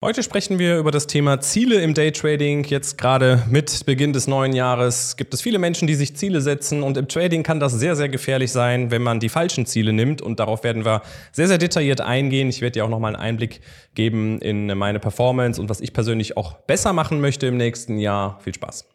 [0.00, 2.62] Heute sprechen wir über das Thema Ziele im Daytrading.
[2.62, 6.84] Jetzt gerade mit Beginn des neuen Jahres gibt es viele Menschen, die sich Ziele setzen
[6.84, 10.22] und im Trading kann das sehr, sehr gefährlich sein, wenn man die falschen Ziele nimmt
[10.22, 12.48] und darauf werden wir sehr, sehr detailliert eingehen.
[12.48, 13.60] Ich werde dir auch nochmal einen Einblick
[13.96, 18.38] geben in meine Performance und was ich persönlich auch besser machen möchte im nächsten Jahr.
[18.38, 18.88] Viel Spaß.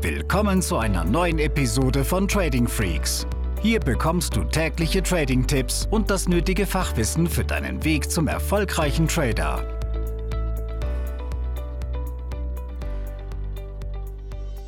[0.00, 3.26] Willkommen zu einer neuen Episode von Trading Freaks.
[3.62, 9.62] Hier bekommst du tägliche Trading-Tipps und das nötige Fachwissen für deinen Weg zum erfolgreichen Trader.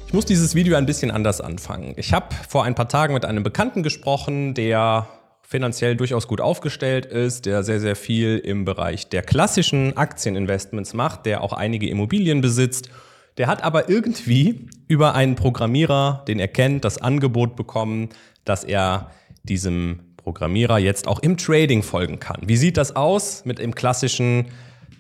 [0.06, 1.94] Ich muss dieses Video ein bisschen anders anfangen.
[1.96, 5.08] Ich habe vor ein paar Tagen mit einem Bekannten gesprochen, der
[5.40, 11.24] finanziell durchaus gut aufgestellt ist, der sehr, sehr viel im Bereich der klassischen Aktieninvestments macht,
[11.24, 12.90] der auch einige Immobilien besitzt.
[13.38, 18.10] Der hat aber irgendwie über einen Programmierer, den er kennt, das Angebot bekommen,
[18.44, 19.10] dass er
[19.42, 22.42] diesem Programmierer jetzt auch im Trading folgen kann.
[22.46, 24.46] Wie sieht das aus mit dem klassischen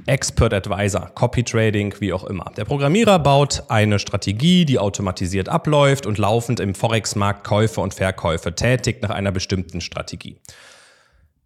[0.06, 2.50] Expert Advisor, Copy Trading, wie auch immer.
[2.56, 8.54] Der Programmierer baut eine Strategie, die automatisiert abläuft und laufend im Forex-Markt Käufe und Verkäufe
[8.54, 10.38] tätigt nach einer bestimmten Strategie.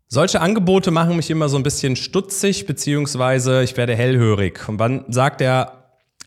[0.08, 4.68] Solche Angebote machen mich immer so ein bisschen stutzig, beziehungsweise ich werde hellhörig.
[4.68, 5.75] Und wann sagt er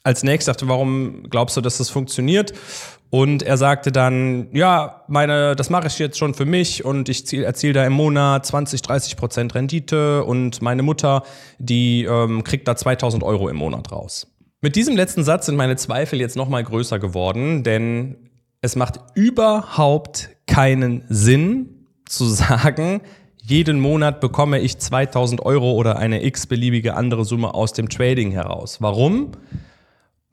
[0.10, 2.52] als nächstes, warum glaubst du, dass das funktioniert?
[3.12, 7.32] Und er sagte dann, ja, meine, das mache ich jetzt schon für mich und ich
[7.32, 11.24] erziele da im Monat 20, 30 Prozent Rendite und meine Mutter,
[11.60, 14.28] die ähm, kriegt da 2000 Euro im Monat raus.
[14.62, 18.16] Mit diesem letzten Satz sind meine Zweifel jetzt nochmal größer geworden, denn
[18.62, 23.02] es macht überhaupt keinen Sinn zu sagen,
[23.38, 28.80] jeden Monat bekomme ich 2000 Euro oder eine x-beliebige andere Summe aus dem Trading heraus.
[28.80, 29.32] Warum?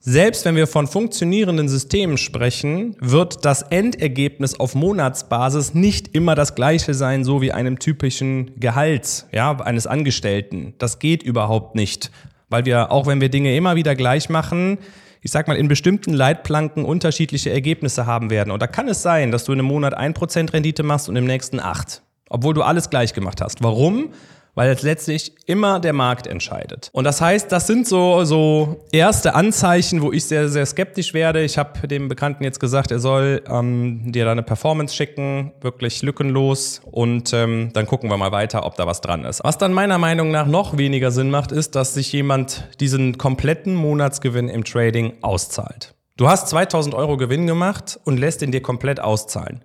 [0.09, 6.55] Selbst wenn wir von funktionierenden Systemen sprechen, wird das Endergebnis auf Monatsbasis nicht immer das
[6.55, 10.75] gleiche sein, so wie einem typischen Gehalt ja, eines Angestellten.
[10.77, 12.09] Das geht überhaupt nicht,
[12.47, 14.77] weil wir, auch wenn wir Dinge immer wieder gleich machen,
[15.21, 18.51] ich sag mal, in bestimmten Leitplanken unterschiedliche Ergebnisse haben werden.
[18.51, 21.25] Und da kann es sein, dass du in einem Monat 1% Rendite machst und im
[21.25, 23.61] nächsten 8, obwohl du alles gleich gemacht hast.
[23.61, 24.13] Warum?
[24.57, 26.89] Weil es letztlich immer der Markt entscheidet.
[26.91, 31.43] Und das heißt, das sind so, so erste Anzeichen, wo ich sehr, sehr skeptisch werde.
[31.43, 36.01] Ich habe dem Bekannten jetzt gesagt, er soll ähm, dir da eine Performance schicken, wirklich
[36.01, 39.43] lückenlos und ähm, dann gucken wir mal weiter, ob da was dran ist.
[39.43, 43.75] Was dann meiner Meinung nach noch weniger Sinn macht, ist, dass sich jemand diesen kompletten
[43.75, 45.93] Monatsgewinn im Trading auszahlt.
[46.17, 49.61] Du hast 2000 Euro Gewinn gemacht und lässt ihn dir komplett auszahlen.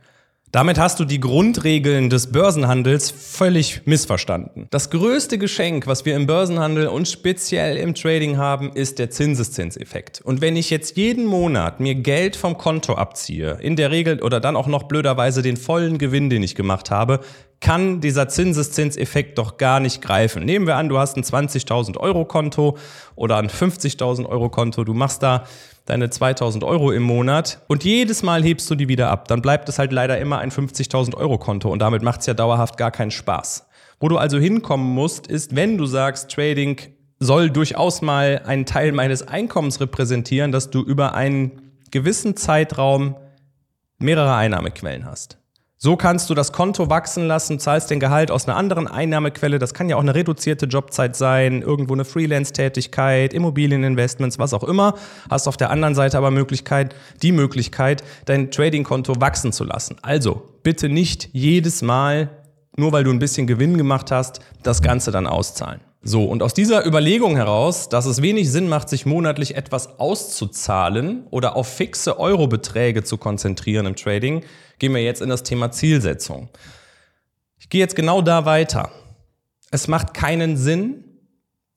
[0.52, 4.66] Damit hast du die Grundregeln des Börsenhandels völlig missverstanden.
[4.68, 10.20] Das größte Geschenk, was wir im Börsenhandel und speziell im Trading haben, ist der Zinseszinseffekt.
[10.22, 14.40] Und wenn ich jetzt jeden Monat mir Geld vom Konto abziehe, in der Regel oder
[14.40, 17.20] dann auch noch blöderweise den vollen Gewinn, den ich gemacht habe,
[17.62, 20.44] kann dieser Zinseszinseffekt doch gar nicht greifen.
[20.44, 22.76] Nehmen wir an, du hast ein 20.000 Euro Konto
[23.14, 25.44] oder ein 50.000 Euro Konto, du machst da
[25.86, 29.28] deine 2000 Euro im Monat und jedes Mal hebst du die wieder ab.
[29.28, 32.34] Dann bleibt es halt leider immer ein 50.000 Euro Konto und damit macht es ja
[32.34, 33.66] dauerhaft gar keinen Spaß.
[34.00, 36.76] Wo du also hinkommen musst, ist, wenn du sagst, Trading
[37.20, 43.16] soll durchaus mal einen Teil meines Einkommens repräsentieren, dass du über einen gewissen Zeitraum
[43.98, 45.38] mehrere Einnahmequellen hast.
[45.84, 49.58] So kannst du das Konto wachsen lassen, zahlst den Gehalt aus einer anderen Einnahmequelle.
[49.58, 54.94] Das kann ja auch eine reduzierte Jobzeit sein, irgendwo eine Freelance-Tätigkeit, Immobilieninvestments, was auch immer.
[55.28, 59.96] Hast auf der anderen Seite aber Möglichkeit, die Möglichkeit, dein Trading-Konto wachsen zu lassen.
[60.02, 62.30] Also bitte nicht jedes Mal,
[62.76, 65.80] nur weil du ein bisschen Gewinn gemacht hast, das Ganze dann auszahlen.
[66.04, 71.28] So, und aus dieser Überlegung heraus, dass es wenig Sinn macht, sich monatlich etwas auszuzahlen
[71.30, 74.42] oder auf fixe Eurobeträge zu konzentrieren im Trading,
[74.80, 76.48] gehen wir jetzt in das Thema Zielsetzung.
[77.60, 78.90] Ich gehe jetzt genau da weiter.
[79.70, 81.04] Es macht keinen Sinn,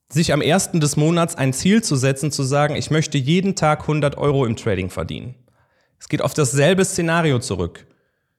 [0.09, 3.81] sich am ersten des Monats ein Ziel zu setzen, zu sagen, ich möchte jeden Tag
[3.81, 5.35] 100 Euro im Trading verdienen.
[5.99, 7.85] Es geht auf dasselbe Szenario zurück.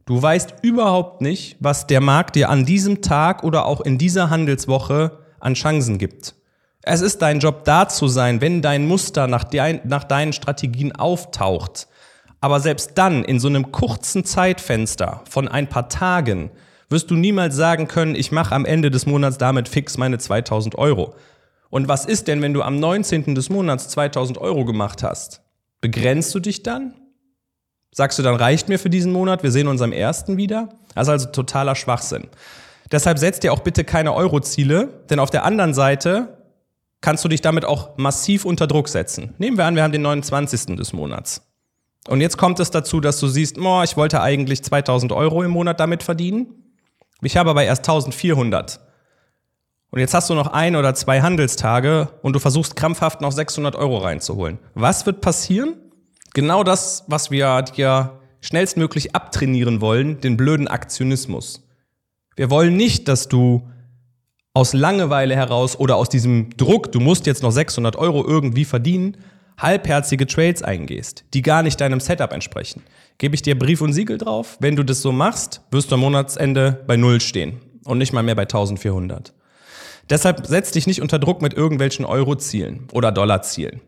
[0.05, 4.31] Du weißt überhaupt nicht, was der Markt dir an diesem Tag oder auch in dieser
[4.31, 6.35] Handelswoche an Chancen gibt.
[6.83, 10.93] Es ist dein Job, da zu sein, wenn dein Muster nach, de nach deinen Strategien
[10.93, 11.89] auftaucht.
[12.41, 16.51] Aber selbst dann, in so einem kurzen Zeitfenster von ein paar Tagen,
[16.89, 20.77] wirst du niemals sagen können, ich mache am Ende des Monats damit fix meine 2000
[20.77, 21.15] Euro.
[21.71, 23.35] Und was ist denn, wenn du am 19.
[23.35, 25.43] des Monats 2000 Euro gemacht hast?
[25.81, 26.95] Begrenzt du dich dann?
[27.91, 30.69] Sagst du dann, reicht mir für diesen Monat, wir sehen uns am ersten wieder?
[30.95, 32.29] Das ist also totaler Schwachsinn.
[32.93, 36.37] Deshalb setzt dir auch bitte keine Euro-Ziele, denn auf der anderen Seite
[37.01, 39.35] kannst du dich damit auch massiv unter Druck setzen.
[39.39, 40.77] Nehmen wir an, wir haben den 29.
[40.77, 41.43] des Monats.
[42.09, 45.51] Und jetzt kommt es dazu, dass du siehst, oh, ich wollte eigentlich 2000 Euro im
[45.51, 46.47] Monat damit verdienen.
[47.23, 48.81] Ich habe aber erst 1400.
[49.91, 53.77] Und jetzt hast du noch ein oder zwei Handelstage und du versuchst krampfhaft noch 600
[53.77, 54.59] Euro reinzuholen.
[54.75, 55.75] Was wird passieren?
[56.35, 61.66] Genau das, was wir dir schnellstmöglich abtrainieren wollen, den blöden Aktionismus.
[62.37, 63.67] Wir wollen nicht, dass du
[64.53, 69.17] aus Langeweile heraus oder aus diesem Druck, du musst jetzt noch 600 Euro irgendwie verdienen,
[69.59, 72.83] halbherzige Trades eingehst, die gar nicht deinem Setup entsprechen.
[73.19, 74.59] Gebe ich dir Brief und Siegel drauf?
[74.61, 78.23] Wenn du das so machst, wirst du am Monatsende bei Null stehen und nicht mal
[78.23, 79.33] mehr bei 1400.
[80.11, 83.81] Deshalb setz dich nicht unter Druck mit irgendwelchen Euro-Zielen oder Dollar-Zielen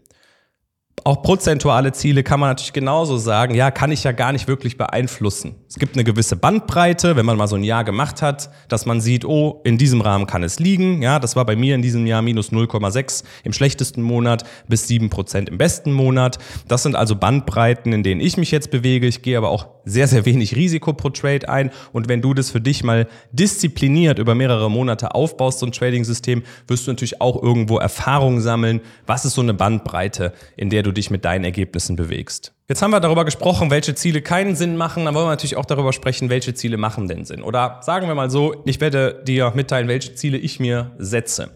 [1.05, 4.77] auch prozentuale Ziele kann man natürlich genauso sagen, ja, kann ich ja gar nicht wirklich
[4.77, 5.56] beeinflussen.
[5.69, 9.00] Es gibt eine gewisse Bandbreite, wenn man mal so ein Jahr gemacht hat, dass man
[9.00, 11.03] sieht, oh, in diesem Rahmen kann es liegen.
[11.03, 15.11] Ja, das war bei mir in diesem Jahr minus 0,6 im schlechtesten Monat bis 7
[15.11, 16.39] Prozent im besten Monat.
[16.69, 19.06] Das sind also Bandbreiten, in denen ich mich jetzt bewege.
[19.06, 21.71] Ich gehe aber auch sehr, sehr wenig Risiko pro Trade ein.
[21.93, 26.43] Und wenn du das für dich mal diszipliniert über mehrere Monate aufbaust, so ein Trading-System,
[26.67, 28.81] wirst du natürlich auch irgendwo Erfahrung sammeln.
[29.06, 32.55] Was ist so eine Bandbreite, in der du dich mit deinen Ergebnissen bewegst?
[32.69, 35.05] Jetzt haben wir darüber gesprochen, welche Ziele keinen Sinn machen.
[35.05, 37.43] Dann wollen wir natürlich auch darüber sprechen, welche Ziele machen denn Sinn.
[37.43, 41.50] Oder sagen wir mal so, ich werde dir mitteilen, welche Ziele ich mir setze.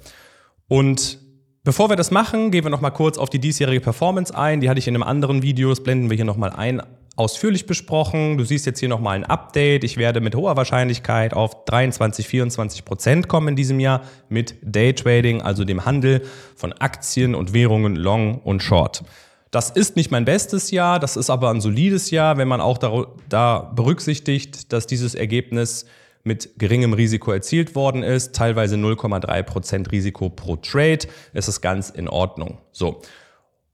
[0.68, 1.22] Und
[1.64, 4.60] Bevor wir das machen, gehen wir noch mal kurz auf die diesjährige Performance ein.
[4.60, 6.82] Die hatte ich in einem anderen Video, das blenden wir hier noch mal ein,
[7.16, 8.38] ausführlich besprochen.
[8.38, 9.84] Du siehst jetzt hier nochmal ein Update.
[9.84, 15.42] Ich werde mit hoher Wahrscheinlichkeit auf 23, 24 Prozent kommen in diesem Jahr mit Daytrading,
[15.42, 16.22] also dem Handel
[16.56, 19.04] von Aktien und Währungen Long und Short.
[19.50, 22.78] Das ist nicht mein bestes Jahr, das ist aber ein solides Jahr, wenn man auch
[22.78, 25.84] da, da berücksichtigt, dass dieses Ergebnis
[26.24, 31.00] mit geringem Risiko erzielt worden ist, teilweise 0,3 Prozent Risiko pro Trade,
[31.34, 32.58] ist es ganz in Ordnung.
[32.70, 33.02] So.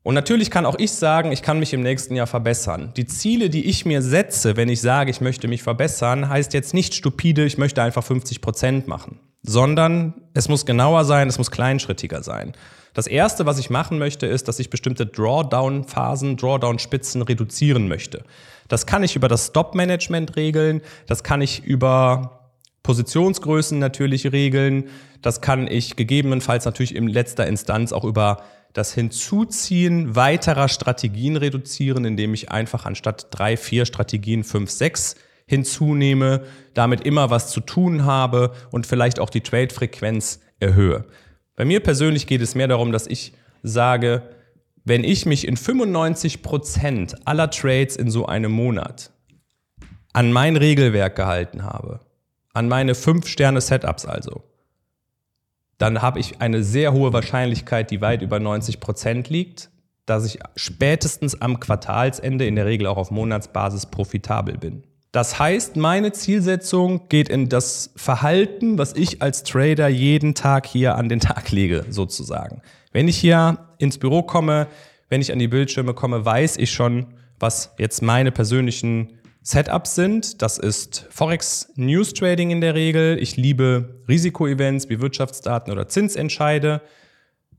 [0.08, 2.94] Und natürlich kann auch ich sagen, ich kann mich im nächsten Jahr verbessern.
[2.96, 6.72] Die Ziele, die ich mir setze, wenn ich sage, ich möchte mich verbessern, heißt jetzt
[6.72, 11.50] nicht stupide, ich möchte einfach 50 Prozent machen, sondern es muss genauer sein, es muss
[11.50, 12.54] kleinschrittiger sein.
[12.94, 18.24] Das erste, was ich machen möchte, ist, dass ich bestimmte Drawdown-Phasen, Drawdown-Spitzen reduzieren möchte.
[18.68, 22.37] Das kann ich über das Stop-Management regeln, das kann ich über
[22.88, 24.84] Positionsgrößen natürlich regeln,
[25.20, 28.42] das kann ich gegebenenfalls natürlich in letzter Instanz auch über
[28.72, 36.44] das Hinzuziehen weiterer Strategien reduzieren, indem ich einfach anstatt drei, vier Strategien fünf, sechs hinzunehme,
[36.72, 41.04] damit immer was zu tun habe und vielleicht auch die Trade-Frequenz erhöhe.
[41.56, 44.22] Bei mir persönlich geht es mehr darum, dass ich sage,
[44.86, 49.10] wenn ich mich in 95 Prozent aller Trades in so einem Monat
[50.14, 52.00] an mein Regelwerk gehalten habe,
[52.52, 54.42] an meine 5-Sterne-Setups also,
[55.78, 59.70] dann habe ich eine sehr hohe Wahrscheinlichkeit, die weit über 90 Prozent liegt,
[60.06, 64.82] dass ich spätestens am Quartalsende, in der Regel auch auf Monatsbasis, profitabel bin.
[65.12, 70.96] Das heißt, meine Zielsetzung geht in das Verhalten, was ich als Trader jeden Tag hier
[70.96, 72.60] an den Tag lege, sozusagen.
[72.92, 74.66] Wenn ich hier ins Büro komme,
[75.08, 79.17] wenn ich an die Bildschirme komme, weiß ich schon, was jetzt meine persönlichen
[79.48, 80.42] Setups sind.
[80.42, 83.16] Das ist Forex News Trading in der Regel.
[83.18, 86.82] Ich liebe Risikoevents wie Wirtschaftsdaten oder Zinsentscheide.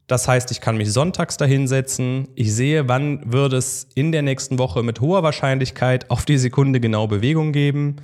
[0.06, 2.28] Das heißt, ich kann mich sonntags dahinsetzen.
[2.36, 6.80] Ich sehe, wann wird es in der nächsten Woche mit hoher Wahrscheinlichkeit auf die Sekunde
[6.80, 7.96] genau Bewegung geben.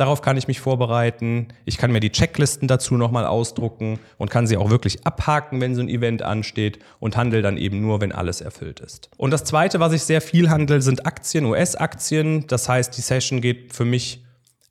[0.00, 1.48] Darauf kann ich mich vorbereiten.
[1.66, 5.74] Ich kann mir die Checklisten dazu nochmal ausdrucken und kann sie auch wirklich abhaken, wenn
[5.74, 9.10] so ein Event ansteht und handle dann eben nur, wenn alles erfüllt ist.
[9.18, 12.46] Und das Zweite, was ich sehr viel handle, sind Aktien, US-Aktien.
[12.46, 14.24] Das heißt, die Session geht für mich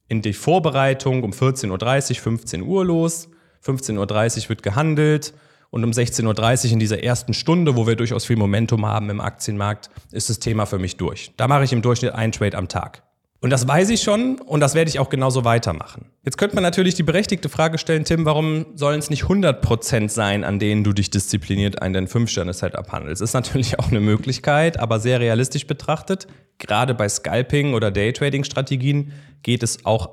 [0.07, 3.29] in die Vorbereitung um 14.30 Uhr, 15 Uhr los.
[3.63, 3.98] 15.30
[4.45, 5.36] Uhr wird gehandelt.
[5.69, 9.21] Und um 16.30 Uhr in dieser ersten Stunde, wo wir durchaus viel Momentum haben im
[9.21, 11.33] Aktienmarkt, ist das Thema für mich durch.
[11.38, 13.03] Da mache ich im Durchschnitt einen Trade am Tag.
[13.41, 16.08] Und das weiß ich schon und das werde ich auch genauso weitermachen.
[16.25, 20.43] Jetzt könnte man natürlich die berechtigte Frage stellen, Tim, warum sollen es nicht 100% sein,
[20.43, 23.22] an denen du dich diszipliniert ein dein 5-Sterne-Setup handelst?
[23.22, 26.27] Ist natürlich auch eine Möglichkeit, aber sehr realistisch betrachtet,
[26.58, 30.10] gerade bei Scalping oder Daytrading-Strategien geht es auch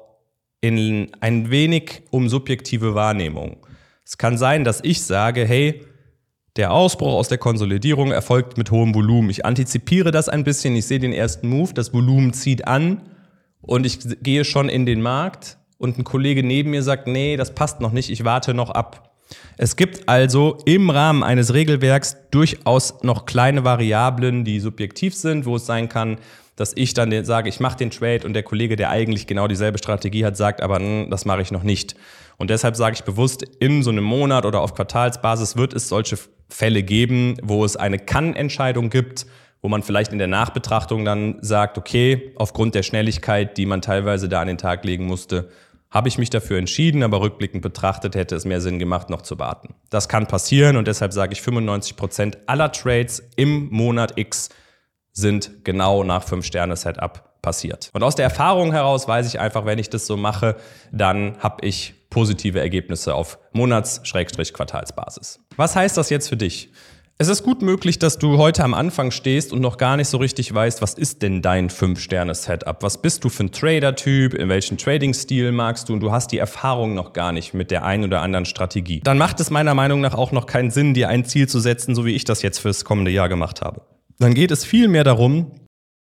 [0.60, 3.66] in ein wenig um subjektive Wahrnehmung.
[4.04, 5.84] Es kann sein, dass ich sage, hey,
[6.54, 9.30] der Ausbruch aus der Konsolidierung erfolgt mit hohem Volumen.
[9.30, 13.02] Ich antizipiere das ein bisschen, ich sehe den ersten Move, das Volumen zieht an
[13.66, 17.54] und ich gehe schon in den Markt und ein Kollege neben mir sagt, nee, das
[17.54, 19.14] passt noch nicht, ich warte noch ab.
[19.56, 25.56] Es gibt also im Rahmen eines Regelwerks durchaus noch kleine Variablen, die subjektiv sind, wo
[25.56, 26.18] es sein kann,
[26.54, 29.78] dass ich dann sage, ich mache den Trade und der Kollege, der eigentlich genau dieselbe
[29.78, 31.96] Strategie hat, sagt, aber hm, das mache ich noch nicht.
[32.38, 36.18] Und deshalb sage ich bewusst, in so einem Monat oder auf Quartalsbasis wird es solche
[36.48, 39.26] Fälle geben, wo es eine Kann-Entscheidung gibt,
[39.62, 44.28] wo man vielleicht in der Nachbetrachtung dann sagt, okay, aufgrund der Schnelligkeit, die man teilweise
[44.28, 45.48] da an den Tag legen musste,
[45.90, 49.38] habe ich mich dafür entschieden, aber rückblickend betrachtet hätte es mehr Sinn gemacht, noch zu
[49.38, 49.74] warten.
[49.88, 54.50] Das kann passieren und deshalb sage ich, 95% aller Trades im Monat X
[55.12, 57.90] sind genau nach 5-Sterne-Setup passiert.
[57.94, 60.56] Und aus der Erfahrung heraus weiß ich einfach, wenn ich das so mache,
[60.92, 65.40] dann habe ich positive Ergebnisse auf Monats-Quartalsbasis.
[65.56, 66.70] Was heißt das jetzt für dich?
[67.18, 70.18] Es ist gut möglich, dass du heute am Anfang stehst und noch gar nicht so
[70.18, 72.82] richtig weißt, was ist denn dein 5-Sterne-Setup?
[72.82, 74.34] Was bist du für ein Trader-Typ?
[74.34, 75.94] In welchen Trading-Stil magst du?
[75.94, 79.00] Und du hast die Erfahrung noch gar nicht mit der einen oder anderen Strategie.
[79.02, 81.94] Dann macht es meiner Meinung nach auch noch keinen Sinn, dir ein Ziel zu setzen,
[81.94, 83.80] so wie ich das jetzt fürs kommende Jahr gemacht habe.
[84.18, 85.52] Dann geht es viel mehr darum,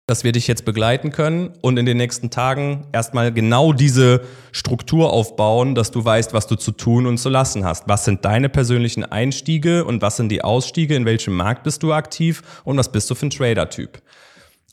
[0.07, 4.21] dass wir dich jetzt begleiten können und in den nächsten Tagen erstmal genau diese
[4.51, 7.87] Struktur aufbauen, dass du weißt, was du zu tun und zu lassen hast.
[7.87, 10.95] Was sind deine persönlichen Einstiege und was sind die Ausstiege?
[10.95, 13.99] In welchem Markt bist du aktiv und was bist du für ein Trader-Typ?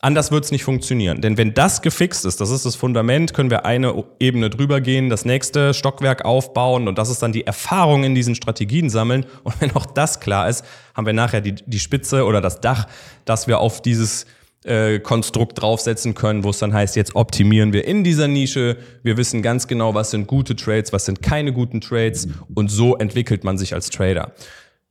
[0.00, 1.22] Anders wird es nicht funktionieren.
[1.22, 5.08] Denn wenn das gefixt ist, das ist das Fundament, können wir eine Ebene drüber gehen,
[5.08, 9.24] das nächste Stockwerk aufbauen und das ist dann die Erfahrung in diesen Strategien sammeln.
[9.44, 10.62] Und wenn auch das klar ist,
[10.94, 12.86] haben wir nachher die, die Spitze oder das Dach,
[13.24, 14.26] dass wir auf dieses
[14.64, 18.76] äh, Konstrukt draufsetzen können, wo es dann heißt, jetzt optimieren wir in dieser Nische.
[19.02, 22.96] Wir wissen ganz genau, was sind gute Trades, was sind keine guten Trades und so
[22.96, 24.32] entwickelt man sich als Trader.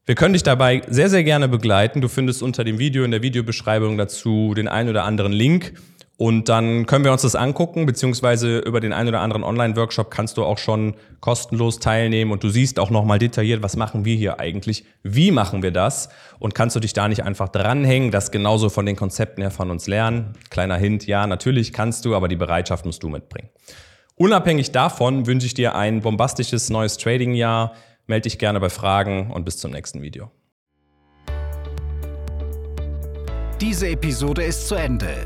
[0.06, 2.02] Wir können dich dabei sehr, sehr gerne begleiten.
[2.02, 5.74] Du findest unter dem Video in der Videobeschreibung dazu den einen oder anderen Link.
[6.22, 10.38] Und dann können wir uns das angucken, beziehungsweise über den einen oder anderen Online-Workshop kannst
[10.38, 14.40] du auch schon kostenlos teilnehmen und du siehst auch nochmal detailliert, was machen wir hier
[14.40, 18.70] eigentlich, wie machen wir das und kannst du dich da nicht einfach dranhängen, das genauso
[18.70, 20.34] von den Konzepten her von uns lernen.
[20.52, 23.50] Kleiner Hint, ja, natürlich kannst du, aber die Bereitschaft musst du mitbringen.
[24.14, 27.74] Unabhängig davon wünsche ich dir ein bombastisches neues Trading-Jahr.
[28.06, 30.30] Melde dich gerne bei Fragen und bis zum nächsten Video.
[33.60, 35.26] Diese Episode ist zu Ende.